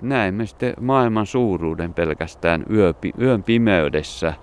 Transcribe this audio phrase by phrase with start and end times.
[0.00, 2.64] näemme sitten maailman suuruuden pelkästään
[3.18, 4.34] yön pimeydessä.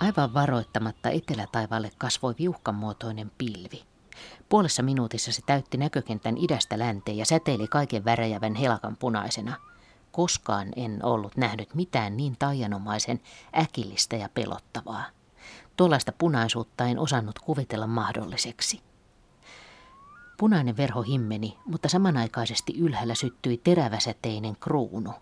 [0.00, 3.84] Aivan varoittamatta etelätaivaalle kasvoi viuhkamuotoinen pilvi.
[4.48, 9.56] Puolessa minuutissa se täytti näkökentän idästä länteen ja säteili kaiken väräjävän helakan punaisena.
[10.12, 13.20] Koskaan en ollut nähnyt mitään niin taianomaisen
[13.58, 15.04] äkillistä ja pelottavaa.
[15.76, 18.85] Tuollaista punaisuutta en osannut kuvitella mahdolliseksi.
[20.36, 25.12] Punainen verho himmeni, mutta samanaikaisesti ylhäällä syttyi teräväsäteinen kruunu.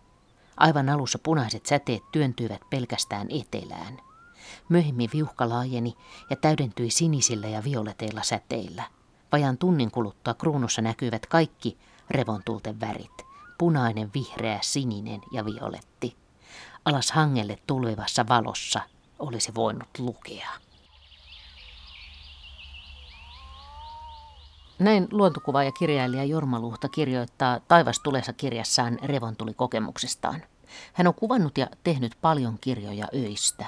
[0.57, 4.01] Aivan alussa punaiset säteet työntyivät pelkästään etelään.
[4.69, 5.95] Myöhemmin viuhka laajeni
[6.31, 8.83] ja täydentyi sinisillä ja violeteilla säteillä.
[9.33, 11.79] Vajan tunnin kuluttua kruunussa näkyivät kaikki
[12.11, 13.23] revontulten värit.
[13.59, 16.17] Punainen, vihreä, sininen ja violetti.
[16.85, 18.81] Alas hangelle tulvivassa valossa
[19.19, 20.51] olisi voinut lukea.
[24.79, 30.43] Näin luontokuvaaja kirjailija Jorma Luhta kirjoittaa Taivastulessa kirjassaan revontulikokemuksestaan.
[30.93, 33.67] Hän on kuvannut ja tehnyt paljon kirjoja öistä.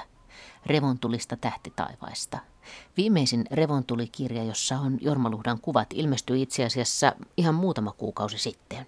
[0.65, 2.39] Revontulista tähtitaivaista.
[2.97, 8.85] Viimeisin revontulikirja, jossa on Jorma Luhdan kuvat, ilmestyi itse asiassa ihan muutama kuukausi sitten.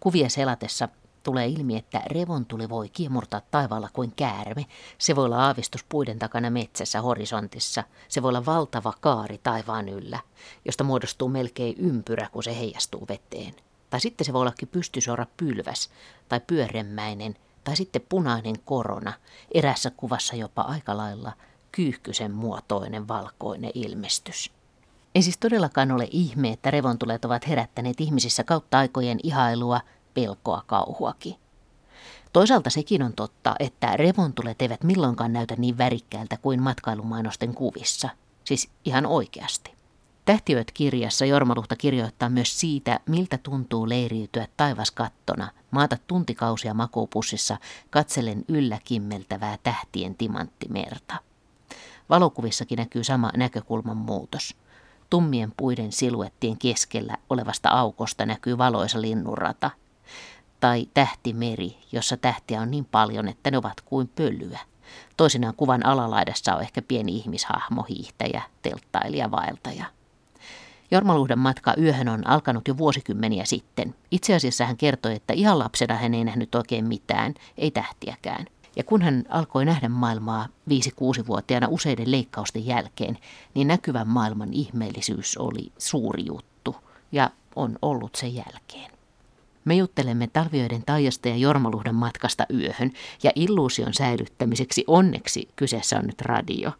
[0.00, 0.88] Kuvia selatessa
[1.28, 4.66] tulee ilmi, että revontuli voi kiemurtaa taivaalla kuin käärme.
[4.98, 7.84] Se voi olla aavistus puiden takana metsässä horisontissa.
[8.08, 10.20] Se voi olla valtava kaari taivaan yllä,
[10.64, 13.54] josta muodostuu melkein ympyrä, kun se heijastuu veteen.
[13.90, 15.90] Tai sitten se voi ollakin pystysora pylväs
[16.28, 19.12] tai pyöremmäinen tai sitten punainen korona,
[19.54, 21.32] erässä kuvassa jopa aika lailla
[21.72, 24.50] kyyhkysen muotoinen valkoinen ilmestys.
[25.14, 29.80] Ei siis todellakaan ole ihme, että revontulet ovat herättäneet ihmisissä kautta aikojen ihailua–
[30.18, 31.34] pelkoa kauhuakin.
[32.32, 38.08] Toisaalta sekin on totta, että revontulet eivät milloinkaan näytä niin värikkäältä kuin matkailumainosten kuvissa.
[38.44, 39.74] Siis ihan oikeasti.
[40.24, 47.56] Tähtiöt-kirjassa Jormaluhta kirjoittaa myös siitä, miltä tuntuu leiriytyä taivaskattona, maata tuntikausia makuupussissa
[47.90, 51.14] katsellen yllä kimmeltävää tähtien timanttimerta.
[52.10, 54.56] Valokuvissakin näkyy sama näkökulman muutos.
[55.10, 59.70] Tummien puiden siluettien keskellä olevasta aukosta näkyy valoisa linnunrata–
[60.60, 64.58] tai tähtimeri, jossa tähtiä on niin paljon, että ne ovat kuin pölyä.
[65.16, 69.84] Toisinaan kuvan alalaidassa on ehkä pieni ihmishahmo, hiihtäjä, telttailija, vaeltaja.
[70.90, 73.94] Jormaluhden matka yöhön on alkanut jo vuosikymmeniä sitten.
[74.10, 78.46] Itse asiassa hän kertoi, että ihan lapsena hän ei nähnyt oikein mitään, ei tähtiäkään.
[78.76, 83.18] Ja kun hän alkoi nähdä maailmaa 5-6-vuotiaana useiden leikkausten jälkeen,
[83.54, 86.76] niin näkyvän maailman ihmeellisyys oli suuri juttu
[87.12, 88.97] ja on ollut sen jälkeen.
[89.68, 92.92] Me juttelemme talvioiden taijasta ja Jormaluhdan matkasta yöhön,
[93.22, 96.72] ja illuusion säilyttämiseksi onneksi kyseessä on nyt radio,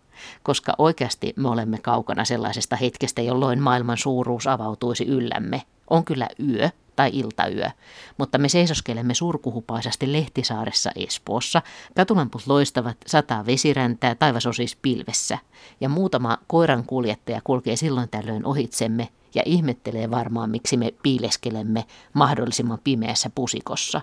[0.43, 5.63] koska oikeasti me olemme kaukana sellaisesta hetkestä, jolloin maailman suuruus avautuisi yllämme.
[5.91, 7.71] On kyllä yö tai iltayö,
[8.19, 11.63] mutta me seisoskelemme surkuhupaisasti Lehtisaaressa Espoossa,
[11.97, 15.39] katulamput loistavat, sataa vesiräntää, taivas on siis pilvessä,
[15.81, 22.79] ja muutama koiran kuljettaja kulkee silloin tällöin ohitsemme, ja ihmettelee varmaan, miksi me piileskelemme mahdollisimman
[22.85, 24.01] pimeässä pusikossa.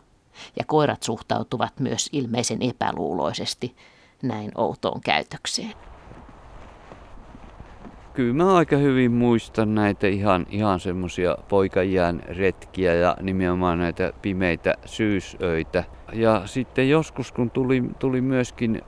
[0.60, 3.76] Ja koirat suhtautuvat myös ilmeisen epäluuloisesti
[4.22, 5.74] näin outoon käytökseen.
[8.16, 14.74] Kyllä mä aika hyvin muistan näitä ihan, ihan semmosia poikajään retkiä ja nimenomaan näitä pimeitä
[14.86, 15.84] syysöitä.
[16.14, 18.82] Ja sitten joskus kun tuli, tuli myöskin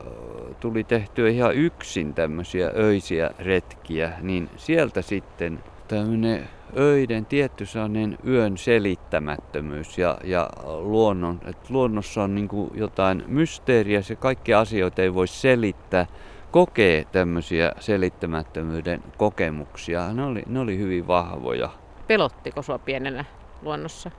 [0.60, 8.58] tuli tehtyä ihan yksin tämmöisiä öisiä retkiä, niin sieltä sitten tämmöinen öiden tietty sellainen yön
[8.58, 10.50] selittämättömyys ja, ja
[10.80, 16.06] luonnon, että luonnossa on niin jotain mysteeriä, se kaikki asioita ei voi selittää,
[16.52, 20.14] kokee tämmöisiä selittämättömyyden kokemuksia.
[20.14, 21.70] Ne oli, ne oli hyvin vahvoja.
[22.08, 23.26] Pelottiko sua pienenä
[23.62, 24.12] luonnossa?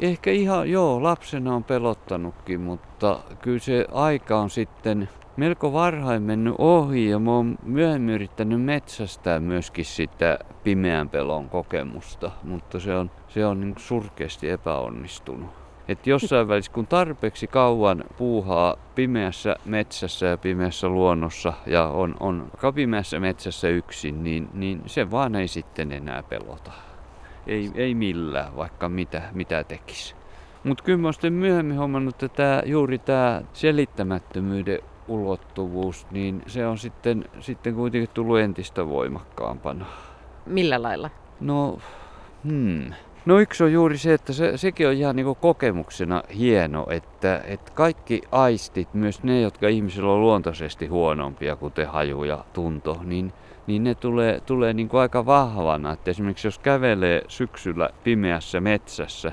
[0.00, 6.54] Ehkä ihan, joo, lapsena on pelottanutkin, mutta kyllä se aika on sitten melko varhain mennyt
[6.58, 13.10] ohi ja mä oon myöhemmin yrittänyt metsästää myöskin sitä pimeän pelon kokemusta, mutta se on,
[13.28, 15.59] se on niin surkeasti epäonnistunut.
[15.90, 22.50] Että jossain välissä, kun tarpeeksi kauan puuhaa pimeässä metsässä ja pimeässä luonnossa ja on, on
[22.74, 26.72] pimeässä metsässä yksin, niin, niin se vaan ei sitten enää pelota.
[27.46, 30.14] Ei, ei millään, vaikka mitä, mitä tekisi.
[30.64, 34.78] Mutta kyllä mä sitten myöhemmin huomannut, että tää, juuri tämä selittämättömyyden
[35.08, 39.86] ulottuvuus, niin se on sitten, sitten kuitenkin tullut entistä voimakkaampana.
[40.46, 41.10] Millä lailla?
[41.40, 41.78] No,
[42.44, 42.92] hmm.
[43.26, 47.72] No yksi on juuri se, että se, sekin on ihan niin kokemuksena hieno, että, että
[47.74, 53.32] kaikki aistit, myös ne, jotka ihmisillä on luontaisesti huonompia, kuten haju ja tunto, niin,
[53.66, 55.92] niin ne tulee, tulee niin kuin aika vahvana.
[55.92, 59.32] Että esimerkiksi jos kävelee syksyllä pimeässä metsässä,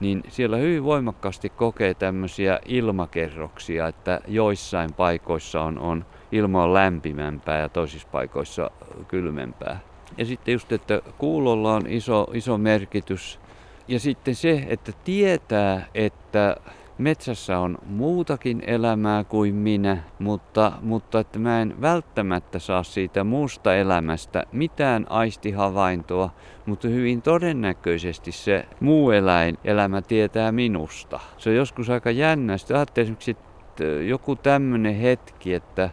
[0.00, 7.60] niin siellä hyvin voimakkaasti kokee tämmöisiä ilmakerroksia, että joissain paikoissa on, on ilma on lämpimämpää
[7.60, 8.70] ja toisissa paikoissa
[9.08, 9.91] kylmempää.
[10.18, 13.40] Ja sitten just, että kuulolla on iso, iso merkitys.
[13.88, 16.56] Ja sitten se, että tietää, että
[16.98, 23.76] metsässä on muutakin elämää kuin minä, mutta, mutta että mä en välttämättä saa siitä muusta
[23.76, 26.30] elämästä mitään aistihavaintoa,
[26.66, 31.20] mutta hyvin todennäköisesti se muu eläin elämä tietää minusta.
[31.38, 32.58] Se on joskus aika jännä.
[32.58, 33.36] Sitten esimerkiksi
[33.72, 35.90] että joku tämmöinen hetki, että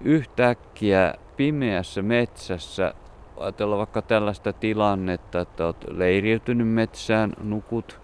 [0.00, 2.94] yhtäkkiä pimeässä metsässä
[3.36, 8.00] ajatellaan vaikka tällaista tilannetta, että olet leiriytynyt metsään, nukut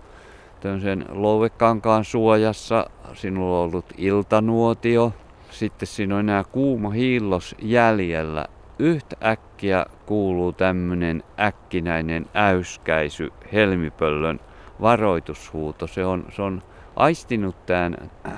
[0.60, 2.90] tämmöisen louvekankaan suojassa.
[3.14, 5.12] Sinulla on ollut iltanuotio.
[5.50, 8.46] Sitten siinä on enää kuuma hiillos jäljellä.
[8.78, 14.40] Yhtäkkiä kuuluu tämmöinen äkkinäinen äyskäisy, helmipöllön
[14.80, 15.86] varoitushuuto.
[15.86, 16.62] Se on, se on
[16.96, 17.96] aistinut tämän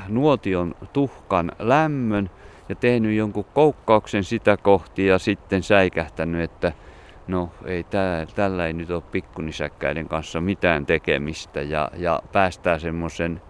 [0.08, 2.30] nuotion tuhkan lämmön
[2.72, 6.72] ja tehnyt jonkun koukkauksen sitä kohti ja sitten säikähtänyt, että
[7.26, 13.42] no ei tää, tällä ei nyt ole pikkunisäkkäiden kanssa mitään tekemistä ja, ja päästää semmoisen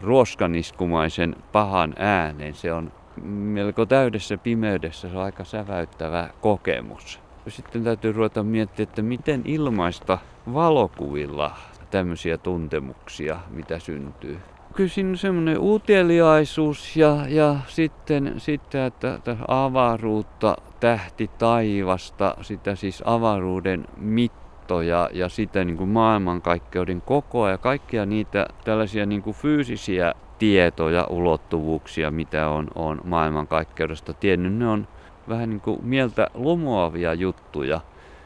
[0.00, 2.54] ruoskaniskumaisen pahan äänen.
[2.54, 2.92] Se on
[3.26, 7.20] melko täydessä pimeydessä, se on aika säväyttävä kokemus.
[7.48, 10.18] Sitten täytyy ruveta miettiä, että miten ilmaista
[10.52, 11.56] valokuvilla
[11.90, 14.38] tämmöisiä tuntemuksia, mitä syntyy
[14.74, 23.02] kyllä siinä semmoinen uteliaisuus ja, ja sitten, sitten että, että avaruutta, tähti taivasta, sitä siis
[23.06, 30.14] avaruuden mittoja ja sitä niin kuin maailmankaikkeuden kokoa ja kaikkia niitä tällaisia niin kuin fyysisiä
[30.38, 34.88] tietoja, ulottuvuuksia, mitä on, on maailmankaikkeudesta tiennyt, ne on
[35.28, 37.80] vähän niin kuin mieltä lumoavia juttuja.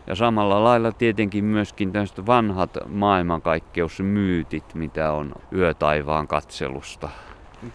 [0.06, 7.08] Ja samalla lailla tietenkin myöskin tämmöiset vanhat maailmankaikkeusmyytit, mitä on yötaivaan katselusta.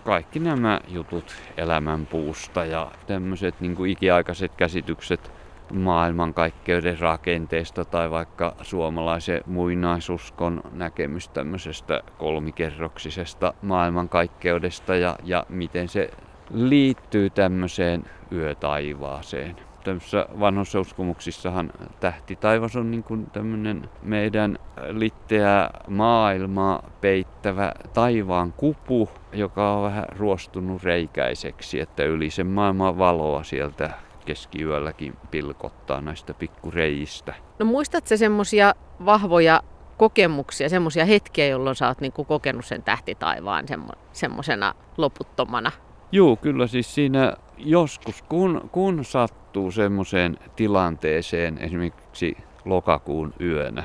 [0.05, 5.31] Kaikki nämä jutut elämänpuusta ja tämmöiset niin ikiaikaiset käsitykset
[5.73, 16.11] maailmankaikkeuden rakenteesta tai vaikka suomalaisen muinaisuskon näkemys tämmöisestä kolmikerroksisesta maailmankaikkeudesta ja, ja miten se
[16.53, 24.59] liittyy tämmöiseen yötaivaaseen tämmöisissä vanhoissa uskomuksissahan tähti taivas on niin kuin tämmöinen meidän
[24.91, 33.43] litteä maailmaa peittävä taivaan kupu, joka on vähän ruostunut reikäiseksi, että yli sen maailman valoa
[33.43, 33.89] sieltä
[34.25, 37.33] keskiyölläkin pilkottaa näistä pikkureijistä.
[37.59, 38.73] No muistatko semmoisia
[39.05, 39.63] vahvoja
[39.97, 45.71] kokemuksia, semmoisia hetkiä, jolloin sä oot niinku kokenut sen tähtitaivaan semmo- semmoisena loputtomana?
[46.11, 49.38] Joo, kyllä siis siinä joskus, kun, kun sattuu
[49.73, 53.83] semmoiseen tilanteeseen, esimerkiksi lokakuun yönä,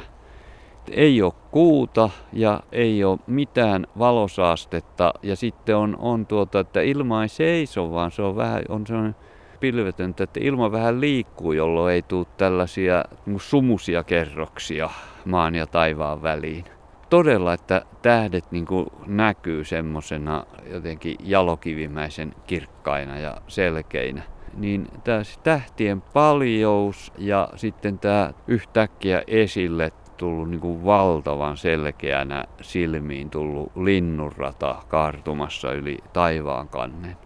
[0.91, 7.23] ei ole kuuta ja ei ole mitään valosaastetta ja sitten on, on tuota, että ilma
[7.23, 9.17] ei seiso, vaan se on vähän, on sellainen
[9.61, 14.91] pilvetöntä, että ilma vähän liikkuu, jolloin ei tule tällaisia niin sumusia kerroksia
[15.25, 16.65] maan ja taivaan väliin
[17.11, 24.23] todella, että tähdet niin kuin näkyy semmoisena jotenkin jalokivimäisen kirkkaina ja selkeinä.
[24.57, 33.31] Niin tämä tähtien paljous ja sitten tämä yhtäkkiä esille tullut niin kuin valtavan selkeänä silmiin
[33.31, 37.17] tullut linnunrata kaartumassa yli taivaan kannen.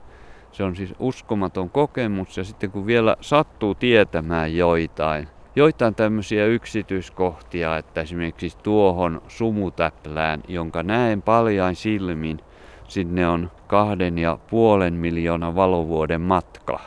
[0.53, 7.77] Se on siis uskomaton kokemus ja sitten kun vielä sattuu tietämään joitain, joitain tämmöisiä yksityiskohtia,
[7.77, 12.41] että esimerkiksi tuohon sumutäplään, jonka näen paljain silmin,
[12.89, 16.81] sinne on kahden ja puolen miljoonan valovuoden matka.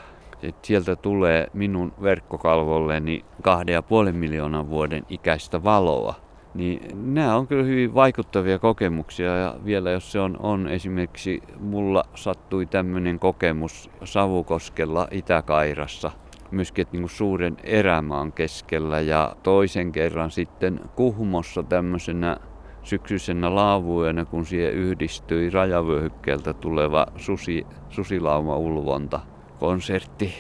[0.44, 6.16] Et sieltä tulee minun verkkokalvolleni kahden ja puolen miljoonan vuoden ikäistä valoa.
[6.54, 12.04] Niin nämä on kyllä hyvin vaikuttavia kokemuksia ja vielä jos se on, on esimerkiksi mulla
[12.16, 16.12] sattui tämmöinen kokemus Savukoskella Itä-Kairassa
[16.52, 22.38] myöskin niin kuin suuren erämaan keskellä ja toisen kerran sitten Kuhmossa tämmöisenä
[22.84, 29.20] syksyisenä laavuena, kun siihen yhdistyi rajavyöhykkeeltä tuleva susi, susilauma-ulvonta
[29.62, 30.34] konsertti.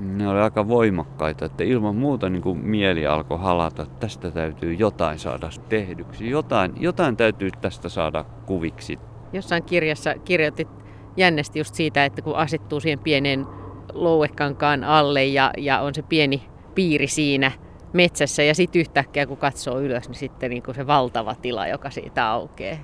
[0.00, 4.74] Ne oli aika voimakkaita, että ilman muuta niin kuin mieli alkoi halata, että tästä täytyy
[4.74, 6.30] jotain saada tehdyksi.
[6.30, 8.98] Jotain, jotain täytyy tästä saada kuviksi.
[9.32, 10.68] Jossain kirjassa kirjoitit
[11.16, 13.46] jännästi just siitä, että kun asettuu siihen pieneen
[13.92, 16.42] louekankaan alle ja, ja on se pieni
[16.74, 17.52] piiri siinä
[17.92, 21.90] metsässä ja sitten yhtäkkiä kun katsoo ylös, niin sitten niin kuin se valtava tila, joka
[21.90, 22.78] siitä aukeaa.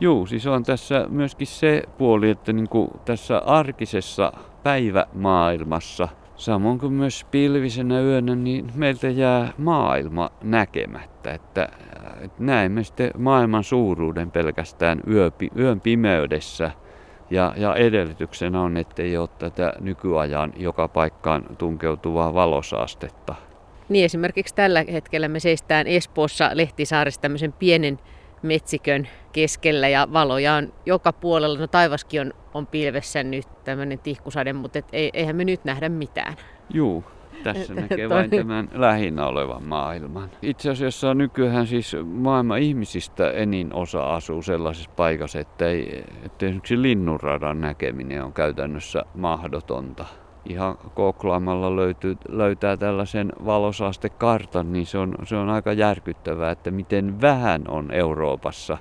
[0.00, 6.92] Joo, siis on tässä myöskin se puoli, että niin kuin tässä arkisessa päivämaailmassa samoin kuin
[6.92, 11.32] myös pilvisenä yönä, niin meiltä jää maailma näkemättä.
[11.32, 11.68] Että,
[12.20, 16.70] että näemme sitten maailman suuruuden pelkästään yöpi, yön pimeydessä.
[17.30, 23.34] Ja, ja edellytyksenä on, ettei ole tätä nykyajan joka paikkaan tunkeutuvaa valosaastetta.
[23.88, 27.98] Niin esimerkiksi tällä hetkellä me seistään Espoossa Lehtisaaressa tämmöisen pienen
[28.42, 31.58] metsikön keskellä ja valoja on joka puolella.
[31.58, 35.88] No taivaskin on, on pilvessä nyt tämmöinen tihkusade, mutta et ei, eihän me nyt nähdä
[35.88, 36.36] mitään.
[36.74, 37.04] Juu,
[37.42, 40.30] tässä näkee vain tämän lähinnä olevan maailman.
[40.42, 46.82] Itse asiassa nykyään siis maailman ihmisistä enin osa asuu sellaisessa paikassa, että, ei, että esimerkiksi
[46.82, 50.04] linnunradan näkeminen on käytännössä mahdotonta
[50.48, 57.20] ihan koklaamalla löytyy, löytää tällaisen valosaastekartan, niin se on, se on aika järkyttävää, että miten
[57.20, 58.78] vähän on Euroopassa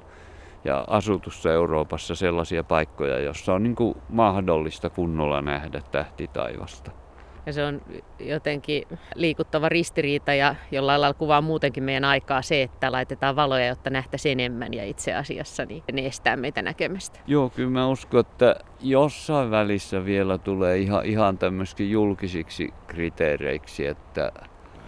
[0.65, 3.75] ja asutussa Euroopassa sellaisia paikkoja, jossa on niin
[4.07, 7.00] mahdollista kunnolla nähdä tähtitaivasta.
[7.45, 7.81] Ja se on
[8.19, 8.83] jotenkin
[9.15, 14.39] liikuttava ristiriita ja jollain lailla kuvaa muutenkin meidän aikaa se, että laitetaan valoja, jotta nähtäisiin
[14.39, 17.19] enemmän ja itse asiassa niin ne estää meitä näkemästä.
[17.27, 24.31] Joo, kyllä mä uskon, että jossain välissä vielä tulee ihan, ihan tämmöisikin julkisiksi kriteereiksi, että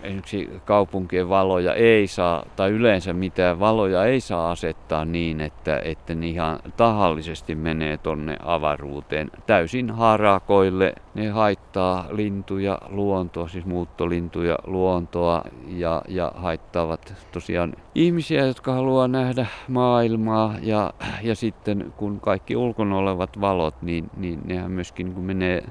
[0.04, 6.16] esimerkiksi kaupunkien valoja ei saa, tai yleensä mitään valoja ei saa asettaa niin, että, että
[6.16, 10.94] ne ihan tahallisesti menee tonne avaruuteen täysin harakoille.
[11.16, 19.48] Ne haittaa lintuja, luontoa, siis muuttolintuja, luontoa ja, ja haittaavat tosiaan ihmisiä, jotka haluaa nähdä
[19.68, 20.94] maailmaa ja,
[21.24, 25.64] ja sitten kun kaikki ulkona olevat valot, niin, niin nehän myöskin kun menee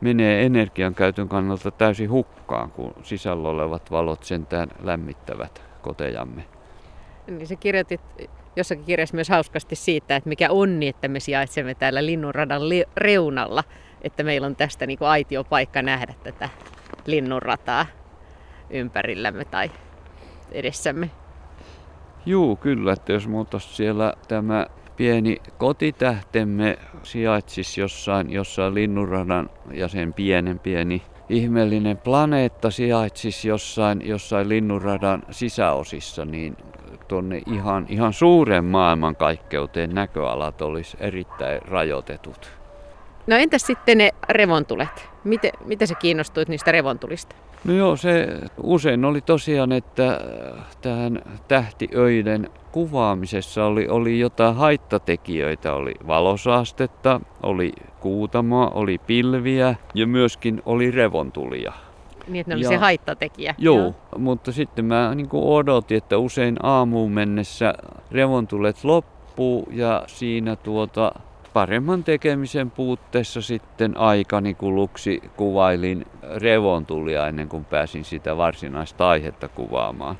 [0.00, 6.44] menee energian käytön kannalta täysin hukkaan, kun sisällä olevat valot sentään lämmittävät kotejamme.
[7.26, 8.00] Niin se kirjoitit
[8.56, 12.62] jossakin kirjassa myös hauskasti siitä, että mikä onni, että me sijaitsemme täällä linnunradan
[12.96, 13.64] reunalla,
[14.02, 16.48] että meillä on tästä niin kuin aitiopaikka nähdä tätä
[17.06, 17.86] linnunrataa
[18.70, 19.70] ympärillämme tai
[20.52, 21.10] edessämme.
[22.26, 24.66] Juu, kyllä, että jos muutos siellä tämä
[24.98, 34.48] pieni kotitähtemme sijaitsisi jossain, jossain linnunradan ja sen pienen pieni ihmeellinen planeetta sijaitsisi jossain, jossain
[34.48, 36.56] linnunradan sisäosissa, niin
[37.08, 42.50] tuonne ihan, ihan suuren maailmankaikkeuteen näköalat olisi erittäin rajoitetut.
[43.26, 45.08] No entäs sitten ne revontulet?
[45.28, 47.36] Miten, miten sä kiinnostuit niistä revontulista?
[47.64, 48.28] No joo, se
[48.62, 50.20] usein oli tosiaan, että
[50.80, 55.74] tähän tähtiöiden kuvaamisessa oli, oli jotain haittatekijöitä.
[55.74, 61.72] Oli valosaastetta, oli kuutamoa, oli pilviä ja myöskin oli revontulia.
[62.28, 63.54] Niin, että ne oli ja, se haittatekijä.
[63.58, 63.94] Joo, joo.
[64.18, 67.74] mutta sitten mä niin odotin, että usein aamuun mennessä
[68.10, 71.12] revontulet loppuu ja siinä tuota
[71.58, 80.18] paremman tekemisen puutteessa sitten aikani kuluksi kuvailin revontulia ennen kuin pääsin sitä varsinaista aihetta kuvaamaan.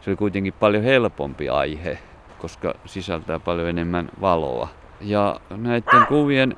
[0.00, 1.98] Se oli kuitenkin paljon helpompi aihe,
[2.38, 4.68] koska sisältää paljon enemmän valoa.
[5.00, 6.56] Ja näiden kuvien,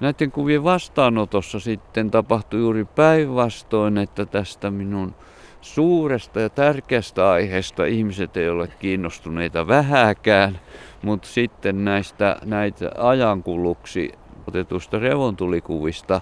[0.00, 5.14] näiden kuvien vastaanotossa sitten tapahtui juuri päinvastoin, että tästä minun
[5.60, 10.58] suuresta ja tärkeästä aiheesta ihmiset ei ole kiinnostuneita vähäkään,
[11.02, 14.12] mutta sitten näistä näitä ajankuluksi
[14.46, 16.20] otetusta revontulikuvista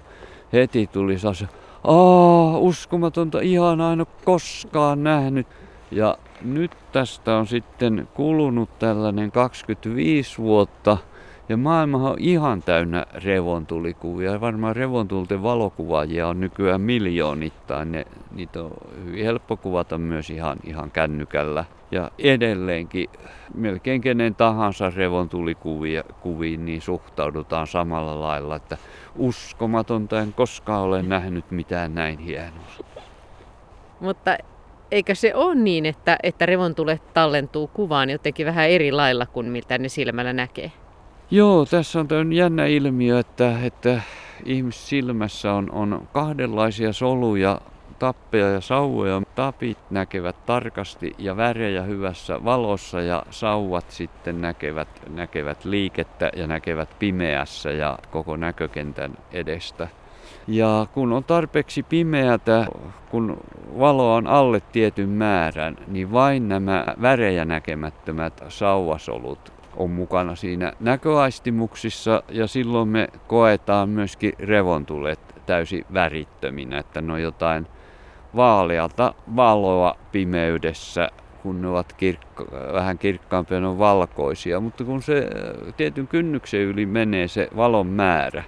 [0.53, 1.49] heti tuli sellaisia,
[1.85, 5.47] Aa, uskomatonta, ihanaa, en ole koskaan nähnyt.
[5.91, 10.99] Ja nyt tästä on sitten kulunut tällainen 25 vuotta
[11.49, 14.41] ja maailma on ihan täynnä revontulikuvia.
[14.41, 17.93] Varmaan revontulten valokuvaajia on nykyään miljoonittain.
[17.93, 18.71] Ne, niitä on
[19.05, 21.65] hyvin helppo kuvata myös ihan, ihan kännykällä.
[21.91, 23.09] Ja edelleenkin
[23.55, 28.77] melkein kenen tahansa revontulikuviin niin suhtaudutaan samalla lailla, että
[29.17, 32.71] uskomatonta en koskaan ole nähnyt mitään näin hienoa.
[34.01, 34.37] Mutta
[34.91, 39.79] eikö se ole niin, että, että revontulet tallentuu kuvaan jotenkin vähän eri lailla kuin miltä
[39.79, 40.73] ne silmällä näkee?
[41.31, 44.01] Joo, tässä on tämmöinen jännä ilmiö, että, että
[44.45, 47.61] ihmissilmässä on, on kahdenlaisia soluja,
[48.01, 49.23] tappeja ja sauvoja.
[49.35, 56.97] Tapit näkevät tarkasti ja värejä hyvässä valossa ja sauvat sitten näkevät, näkevät liikettä ja näkevät
[56.99, 59.89] pimeässä ja koko näkökentän edestä.
[60.47, 62.67] Ja kun on tarpeeksi pimeätä,
[63.11, 63.37] kun
[63.79, 72.23] valoa on alle tietyn määrän, niin vain nämä värejä näkemättömät sauvasolut on mukana siinä näköaistimuksissa
[72.29, 77.67] ja silloin me koetaan myöskin revontulet täysin värittöminä, että ne on jotain
[78.37, 81.09] vaalealta valoa pimeydessä,
[81.43, 84.61] kun ne ovat kirkka, vähän kirkkaampia, ne on valkoisia.
[84.61, 85.31] Mutta kun se
[85.77, 88.45] tietyn kynnyksen yli menee se valon määrä,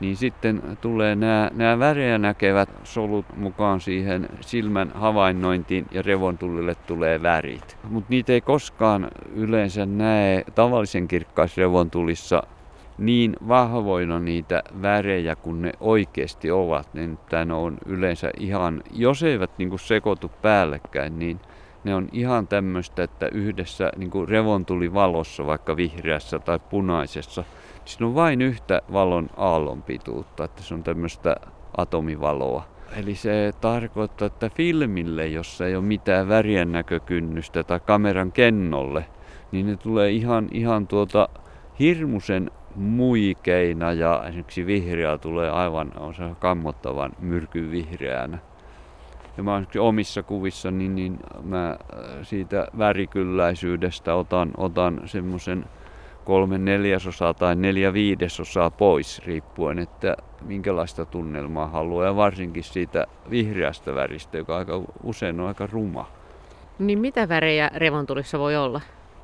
[0.00, 7.22] niin sitten tulee nämä, nämä värejä näkevät solut mukaan siihen silmän havainnointiin ja revontulille tulee
[7.22, 7.76] värit.
[7.90, 12.42] Mutta niitä ei koskaan yleensä näe tavallisen kirkkaisrevontulissa
[13.00, 16.88] niin vahvoina niitä värejä kuin ne oikeasti ovat.
[16.94, 21.40] Ne on yleensä ihan, jos eivät niin kuin sekoitu päällekkäin, niin
[21.84, 27.44] ne on ihan tämmöistä, että yhdessä niin kuin revontulivalossa, vaikka vihreässä tai punaisessa,
[27.84, 31.36] siinä on vain yhtä valon aallon pituutta, että se on tämmöistä
[31.76, 32.62] atomivaloa.
[32.96, 39.04] Eli se tarkoittaa, että filmille, jossa ei ole mitään värien näkökynnystä tai kameran kennolle,
[39.52, 41.28] niin ne tulee ihan, ihan tuota
[41.78, 42.50] hirmuisen
[42.80, 48.38] muikeina ja esimerkiksi vihreä tulee aivan on se kammottavan myrkyn vihreänä.
[49.36, 51.76] Ja mä omissa kuvissa, niin, niin mä äh,
[52.22, 55.64] siitä värikylläisyydestä otan, otan semmoisen
[56.24, 62.04] kolme neljäsosaa tai neljä viidesosaa pois, riippuen, että minkälaista tunnelmaa haluaa.
[62.04, 66.06] Ja varsinkin siitä vihreästä väristä, joka aika usein on aika ruma.
[66.78, 68.80] Niin mitä värejä revontulissa voi olla?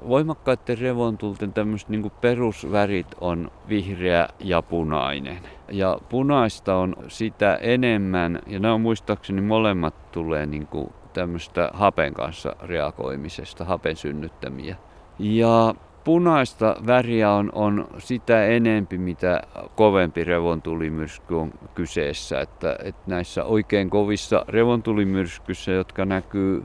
[0.09, 5.39] Voimakkaiden revontulten tämmöiset niin perusvärit on vihreä ja punainen.
[5.73, 12.15] Ja punaista on sitä enemmän, ja nämä on muistaakseni molemmat tulee niin kuin tämmöistä hapen
[12.15, 14.77] kanssa reagoimisesta, hapen synnyttämiä.
[15.19, 15.75] Ja
[16.05, 19.43] punaista väriä on, on sitä enempi, mitä
[19.77, 22.41] kovempi revontulimyrsky on kyseessä.
[22.41, 26.65] Että, että näissä oikein kovissa revontulimyrskyssä, jotka näkyy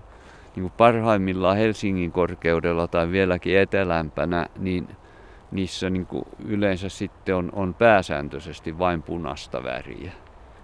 [0.55, 4.88] niin kuin parhaimmillaan Helsingin korkeudella tai vieläkin etelämpänä, niin
[5.51, 10.12] niissä niin kuin yleensä sitten on, on pääsääntöisesti vain punaista väriä.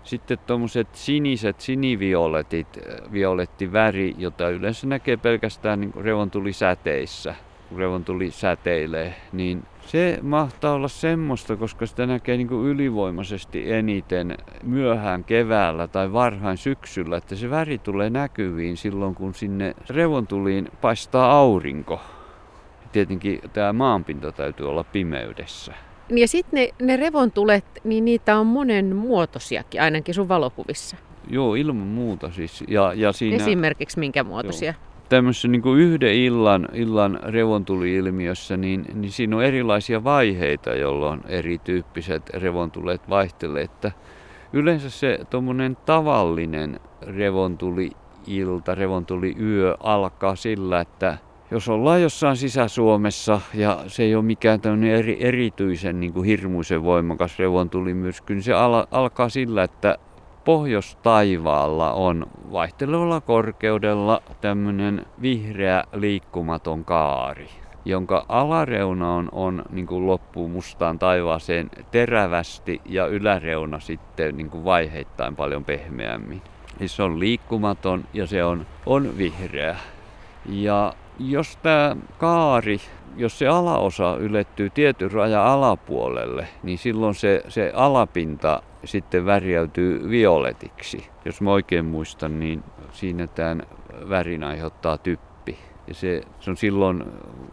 [0.03, 2.79] Sitten tuommoiset siniset, sinivioletit,
[3.11, 7.35] violetti väri, jota yleensä näkee pelkästään niin revontulisäteissä,
[7.69, 14.37] kun revontuli säteilee, niin se mahtaa olla semmoista, koska sitä näkee niin kuin ylivoimaisesti eniten
[14.63, 21.31] myöhään keväällä tai varhain syksyllä, että se väri tulee näkyviin silloin, kun sinne revontuliin paistaa
[21.31, 22.01] aurinko.
[22.91, 25.73] Tietenkin tämä maanpinta täytyy olla pimeydessä.
[26.09, 30.97] Ja sitten ne, ne revontulet, niin niitä on monen muotoisiakin, ainakin sun valokuvissa.
[31.29, 32.63] Joo, ilman muuta siis.
[32.67, 34.73] Ja, ja siinä, Esimerkiksi minkä muotoisia?
[34.81, 41.21] Joo tämmöisessä niin kuin yhden illan, illan revontuli-ilmiössä, niin, niin siinä on erilaisia vaiheita, jolloin
[41.27, 43.63] erityyppiset revontulet vaihtelee.
[43.63, 43.91] Että
[44.53, 51.17] yleensä se tuommoinen tavallinen revontuli-ilta, revontuli-yö alkaa sillä, että
[51.51, 56.83] jos ollaan jossain Sisä-Suomessa ja se ei ole mikään tämmöinen eri, erityisen niin kuin hirmuisen
[56.83, 59.97] voimakas revontulimyrsky, niin se al- alkaa sillä, että
[60.47, 67.49] pohjoistaivaalla on vaihtelevalla korkeudella tämmöinen vihreä liikkumaton kaari,
[67.85, 74.63] jonka alareuna on, on niin kuin loppuu mustaan taivaaseen terävästi ja yläreuna sitten niin kuin
[74.65, 76.41] vaiheittain paljon pehmeämmin.
[76.77, 79.77] Siis se on liikkumaton ja se on, on vihreä.
[80.45, 82.81] Ja jos tämä kaari
[83.17, 91.09] jos se alaosa ylettyy tietyn rajan alapuolelle, niin silloin se, se alapinta sitten värjäytyy violetiksi.
[91.25, 93.63] Jos mä oikein muistan, niin siinä tämän
[94.09, 95.57] värin aiheuttaa typpi.
[95.87, 97.03] Ja se, se on silloin,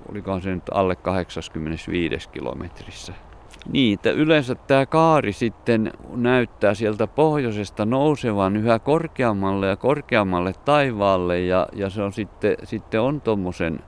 [0.08, 3.12] olikohan se nyt alle 85 kilometrissä.
[3.72, 11.40] Niin, että yleensä tämä kaari sitten näyttää sieltä pohjoisesta nousevan yhä korkeammalle ja korkeammalle taivaalle
[11.40, 13.80] ja, ja se on sitten, sitten on tuommoisen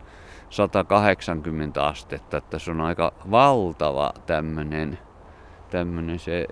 [0.50, 4.98] 180 astetta, että se on aika valtava tämmöinen
[5.70, 6.46] tämmöinen se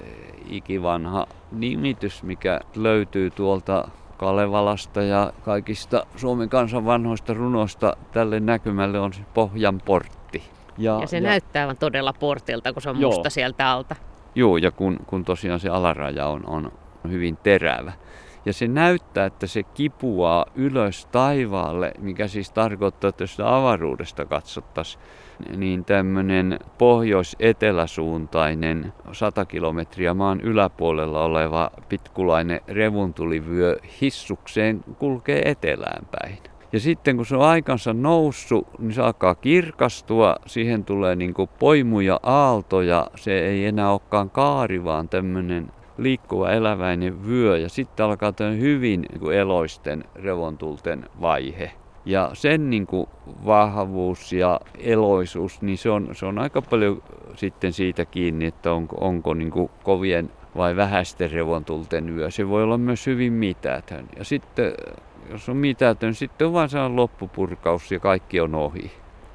[0.48, 9.12] ikivanha nimitys, mikä löytyy tuolta Kalevalasta ja kaikista Suomen kansan vanhoista runoista tälle näkymälle on
[9.12, 10.42] se Pohjan portti.
[10.78, 13.96] Ja, ja se ja, näyttää vaan todella portilta, kun se on joo, musta sieltä alta.
[14.34, 16.72] Joo, ja kun, kun tosiaan se alaraja on, on
[17.08, 17.92] hyvin terävä.
[18.46, 25.02] Ja se näyttää, että se kipuaa ylös taivaalle, mikä siis tarkoittaa, että jos avaruudesta katsottaisiin,
[25.56, 36.38] niin tämmöinen pohjois-eteläsuuntainen 100 kilometriä maan yläpuolella oleva pitkulainen revuntulivyö hissukseen kulkee etelään päin.
[36.72, 42.20] Ja sitten kun se on aikansa noussut, niin se alkaa kirkastua, siihen tulee niin poimuja
[42.22, 48.60] aaltoja, se ei enää olekaan kaari, vaan tämmöinen liikkuva eläväinen vyö ja sitten alkaa tämän
[48.60, 51.72] hyvin niin kuin eloisten revontulten vaihe.
[52.04, 53.06] Ja sen niin kuin
[53.46, 57.02] vahvuus ja eloisuus, niin se on, se on aika paljon
[57.34, 62.30] sitten siitä kiinni, että onko, onko niin kuin kovien vai vähäisten revontulten yö.
[62.30, 64.08] Se voi olla myös hyvin mitätön.
[64.18, 64.72] Ja sitten,
[65.30, 68.90] jos on mitätön, sitten on vain sellainen loppupurkaus ja kaikki on ohi.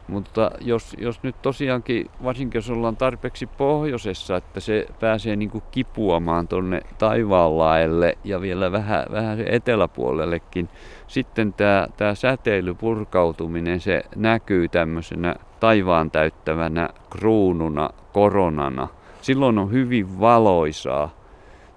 [0.10, 5.64] Mutta jos, jos nyt tosiaankin, varsinkin jos ollaan tarpeeksi pohjoisessa, että se pääsee niin kuin
[5.72, 10.70] kipuamaan tuonne taivaanlaelle ja vielä vähän, vähän eteläpuolellekin,
[11.08, 18.88] sitten tämä, tämä säteily, purkautuminen, se näkyy tämmöisenä taivaan täyttävänä kruununa, koronana.
[19.22, 21.20] Silloin on hyvin valoisaa.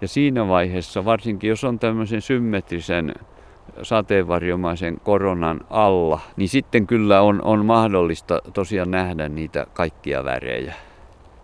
[0.00, 3.14] Ja siinä vaiheessa, varsinkin jos on tämmöisen symmetrisen
[3.82, 10.74] sateenvarjomaisen koronan alla, niin sitten kyllä on, on mahdollista tosiaan nähdä niitä kaikkia värejä.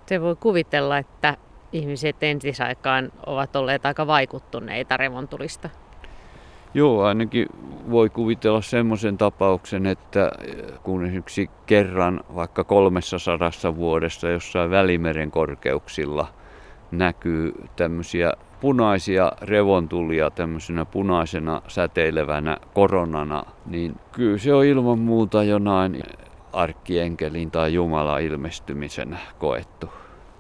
[0.07, 1.37] Se voi kuvitella, että
[1.73, 5.71] ihmiset entisaikaan ovat olleet aika vaikuttuneita revontulista.
[6.75, 7.47] Joo, ainakin
[7.91, 10.33] voi kuvitella semmoisen tapauksen, että
[10.83, 16.27] kun esimerkiksi kerran vaikka 300 vuodessa jossain Välimeren korkeuksilla
[16.91, 26.03] näkyy tämmöisiä punaisia revontulia tämmöisenä punaisena säteilevänä koronana, niin kyllä se on ilman muuta jonain
[26.53, 29.87] arkkienkelin tai Jumala ilmestymisenä koettu.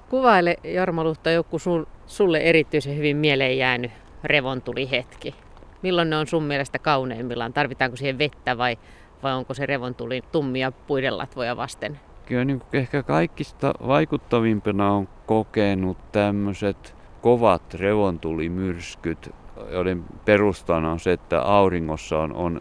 [0.08, 3.90] Kuvaile Jarmo Luhta joku sul, sulle erityisen hyvin mieleen jäänyt
[4.24, 5.34] revontulihetki.
[5.82, 7.52] Milloin ne on sun mielestä kauneimmillaan?
[7.52, 8.78] Tarvitaanko siihen vettä vai,
[9.22, 12.00] vai onko se revontuli tummia puiden latvoja vasten?
[12.26, 19.34] Kyllä niin ehkä kaikista vaikuttavimpina on kokenut tämmöiset kovat revontulimyrskyt,
[19.70, 22.60] joiden perustana on se, että auringossa on, on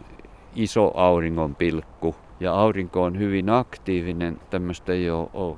[0.54, 4.40] iso auringonpilkku ja aurinko on hyvin aktiivinen.
[4.50, 5.56] Tämmöistä ei ole, ole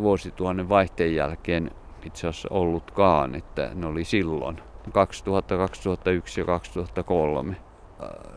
[0.00, 1.70] vuosituhannen vaihteen jälkeen
[2.04, 4.60] itse asiassa ollutkaan, että ne oli silloin.
[4.92, 7.56] 2000, 2001 ja 2003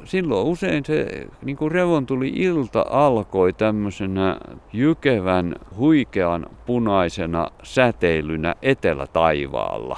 [0.03, 4.37] silloin usein se niin kuin revontuli ilta alkoi tämmöisenä
[4.73, 9.97] jykevän, huikean punaisena säteilynä etelätaivaalla.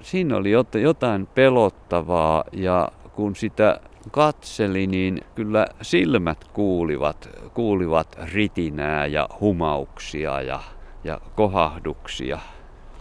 [0.00, 0.50] Siinä oli
[0.82, 10.60] jotain pelottavaa ja kun sitä katseli, niin kyllä silmät kuulivat, kuulivat ritinää ja humauksia ja,
[11.04, 12.38] ja kohahduksia.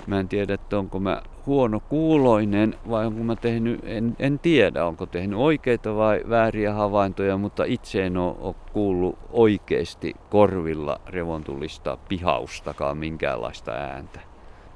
[0.08, 4.86] Mä en tiedä, että onko mä huono kuuloinen vai onko mä tehnyt, en, en tiedä,
[4.86, 11.98] onko tehnyt oikeita vai vääriä havaintoja, mutta itse en ole, ole kuullut oikeasti korvilla revontulista
[12.10, 14.20] pihaustakaan minkäänlaista ääntä.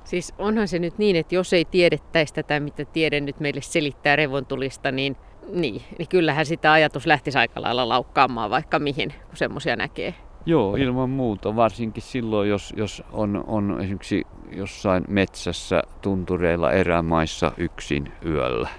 [0.04, 4.16] Siis onhan se nyt niin, että jos ei tiedettäisi tätä, mitä tiede nyt meille selittää
[4.16, 5.16] revontulista, niin,
[5.50, 10.14] niin, niin kyllähän sitä ajatus lähtisi aika lailla laukkaamaan vaikka mihin, kun semmoisia näkee.
[10.46, 11.56] Joo, ilman muuta.
[11.56, 18.70] Varsinkin silloin, jos, jos on, on esimerkiksi jossain metsässä, tuntureilla, erämaissa yksin yöllä.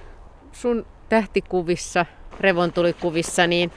[0.53, 2.07] Sun tähtikuvissa,
[2.41, 3.71] revontulikuvissa, niin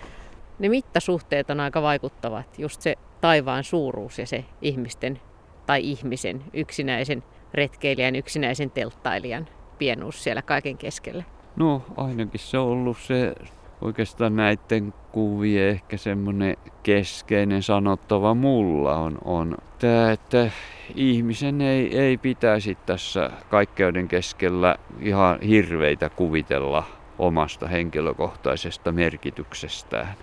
[0.59, 2.59] ne mittasuhteet on aika vaikuttavat.
[2.59, 5.19] Just se taivaan suuruus ja se ihmisten
[5.65, 7.23] tai ihmisen, yksinäisen
[7.53, 9.47] retkeilijän, yksinäisen telttailijan
[9.77, 11.23] pienuus siellä kaiken keskellä.
[11.55, 13.35] No ainakin se on ollut se
[13.81, 20.51] oikeastaan näiden kuvien ehkä semmoinen keskeinen sanottava mulla on, on tämä, että
[20.95, 26.83] ihmisen ei, ei pitäisi tässä kaikkeuden keskellä ihan hirveitä kuvitella
[27.19, 30.15] omasta henkilökohtaisesta merkityksestään.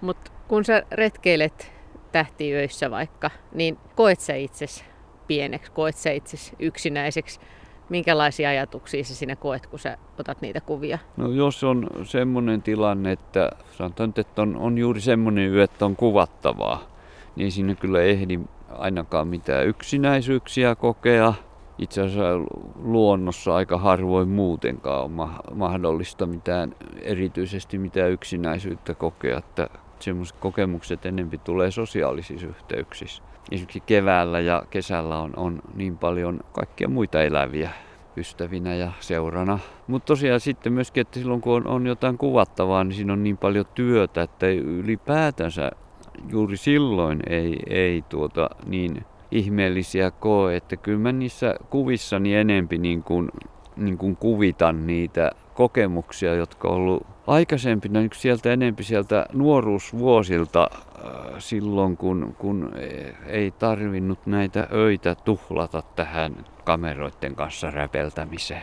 [0.00, 1.72] Mutta kun sä retkeilet
[2.12, 4.84] tähtiyöissä vaikka, niin koet sä itses
[5.26, 7.40] pieneksi, koet sä itses yksinäiseksi?
[7.92, 10.98] Minkälaisia ajatuksia sä siinä koet, kun sä otat niitä kuvia?
[11.16, 15.96] No jos on semmoinen tilanne, että sanotaan, että on, on juuri semmoinen yö, että on
[15.96, 16.82] kuvattavaa,
[17.36, 18.40] niin siinä kyllä ehdi
[18.78, 21.34] ainakaan mitään yksinäisyyksiä kokea.
[21.78, 22.38] Itse asiassa
[22.82, 29.68] luonnossa aika harvoin muutenkaan on mahdollista mitään, erityisesti mitään yksinäisyyttä kokea, että
[30.00, 33.22] semmoiset kokemukset enempi tulee sosiaalisissa yhteyksissä.
[33.50, 37.70] Esimerkiksi keväällä ja kesällä on, on niin paljon kaikkia muita eläviä
[38.16, 39.58] ystävinä ja seurana.
[39.86, 43.38] Mutta tosiaan sitten myöskin, että silloin kun on, on jotain kuvattavaa, niin siinä on niin
[43.38, 45.70] paljon työtä, että ylipäätänsä
[46.28, 53.02] juuri silloin ei, ei tuota niin ihmeellisiä koe, että kyllä mä niissä kuvissani enempi niin
[53.02, 53.28] kuin,
[53.76, 61.34] niin kuin kuvitan niitä kokemuksia, jotka on ollut aikaisempina niin sieltä enempi sieltä nuoruusvuosilta äh,
[61.38, 62.72] silloin, kun, kun
[63.26, 68.62] ei tarvinnut näitä öitä tuhlata tähän kameroiden kanssa räpeltämiseen.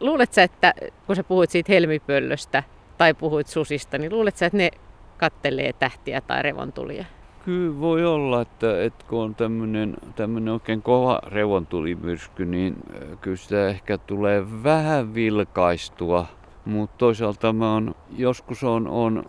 [0.00, 0.74] Luuletko että
[1.06, 2.62] kun sä puhuit siitä helmipöllöstä
[2.98, 4.70] tai puhuit susista, niin luuletko että ne
[5.16, 7.04] kattelee tähtiä tai revontulia?
[7.44, 13.68] Kyllä voi olla, että, että kun on tämmöinen oikein kova revontulimyrsky, niin äh, kyllä sitä
[13.68, 16.26] ehkä tulee vähän vilkaistua.
[16.66, 19.24] Mutta toisaalta mä on, joskus on, on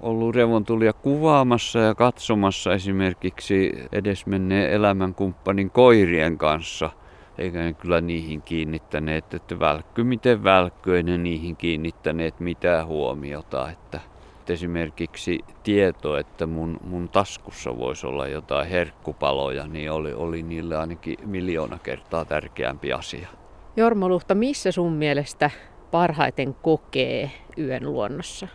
[0.00, 6.90] ollut revontulia kuvaamassa ja katsomassa esimerkiksi edesmenneen elämänkumppanin koirien kanssa.
[7.38, 13.70] Eikä ne kyllä niihin kiinnittäneet, että välkky miten välkky, ei ne niihin kiinnittäneet mitään huomiota.
[13.70, 14.00] Että
[14.48, 21.16] esimerkiksi tieto, että mun, mun taskussa voisi olla jotain herkkupaloja, niin oli, oli niille ainakin
[21.24, 23.28] miljoona kertaa tärkeämpi asia.
[23.76, 25.50] Jormo Luhta, missä sun mielestä
[25.92, 28.48] parhaiten kokee yön luonnossa?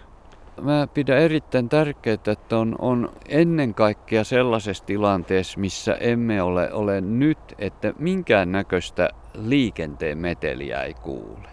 [0.61, 7.01] Mä pidän erittäin tärkeää, että on, on ennen kaikkea sellaisessa tilanteessa, missä emme ole, ole
[7.01, 11.47] nyt, että minkään näköistä liikenteen meteliä ei kuule.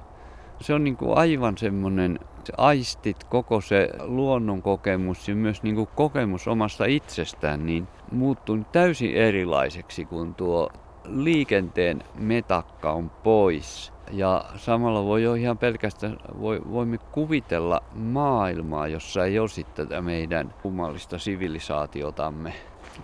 [0.60, 5.74] Se on niin kuin aivan semmoinen se aistit, koko se luonnon kokemus ja myös niin
[5.74, 10.70] kuin kokemus omasta itsestään, niin muuttuu täysin erilaiseksi, kun tuo
[11.04, 13.93] liikenteen metakka on pois.
[14.10, 20.02] Ja samalla voi jo ihan pelkästään, voi, voimme kuvitella maailmaa, jossa ei ole sitten tätä
[20.02, 22.52] meidän kummallista sivilisaatiotamme.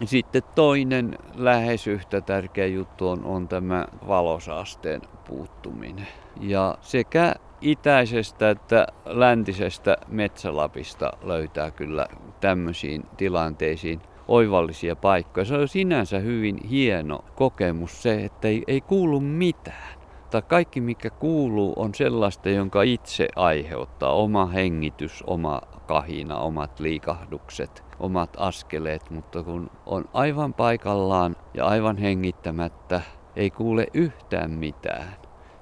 [0.04, 6.08] Sitten toinen lähes yhtä tärkeä juttu on, on tämä valosaasteen puuttuminen.
[6.40, 12.06] Ja sekä itäisestä että läntisestä Metsälapista löytää kyllä
[12.40, 15.44] tämmöisiin tilanteisiin oivallisia paikkoja.
[15.44, 19.99] Se on sinänsä hyvin hieno kokemus se, että ei, ei kuulu mitään.
[20.30, 24.12] Tai kaikki mikä kuuluu on sellaista, jonka itse aiheuttaa.
[24.12, 29.10] Oma hengitys, oma kahina, omat liikahdukset, omat askeleet.
[29.10, 33.00] Mutta kun on aivan paikallaan ja aivan hengittämättä,
[33.36, 35.16] ei kuule yhtään mitään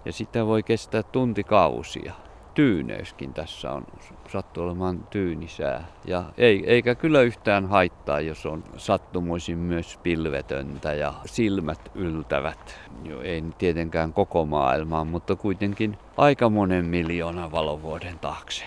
[0.05, 2.28] ja sitä voi kestää tuntikausia.
[2.59, 3.85] Tyyneyskin tässä on,
[4.29, 5.85] sattuu olemaan tyynisää.
[6.05, 12.81] Ja ei, eikä kyllä yhtään haittaa, jos on sattumoisin myös pilvetöntä ja silmät yltävät.
[13.05, 18.65] Jo, ei tietenkään koko maailmaan, mutta kuitenkin aika monen miljoonan valovuoden taakse.